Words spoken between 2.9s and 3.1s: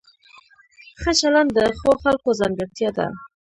ده.